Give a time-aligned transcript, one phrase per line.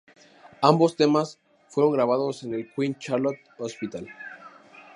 [0.63, 4.09] Ambos temas fueron grabados en el Queen Charlotte Hospital.